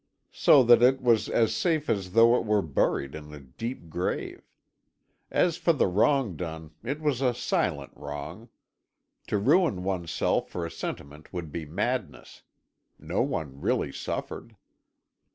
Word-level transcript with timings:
So 0.33 0.63
that 0.63 0.81
it 0.81 0.99
was 0.99 1.29
as 1.29 1.55
safe 1.55 1.87
as 1.87 2.13
though 2.13 2.35
it 2.35 2.43
were 2.43 2.63
buried 2.63 3.13
in 3.13 3.31
a 3.35 3.39
deep 3.39 3.87
grave. 3.87 4.41
As 5.29 5.57
for 5.57 5.73
the 5.73 5.85
wrong 5.85 6.35
done, 6.35 6.71
it 6.83 7.01
was 7.01 7.21
a 7.21 7.35
silent 7.35 7.91
wrong. 7.95 8.49
To 9.27 9.37
ruin 9.37 9.83
one's 9.83 10.09
self 10.09 10.49
for 10.49 10.65
a 10.65 10.71
sentiment 10.71 11.31
would 11.31 11.51
be 11.51 11.67
madness; 11.67 12.41
no 12.97 13.21
one 13.21 13.61
really 13.61 13.91
suffered. 13.91 14.55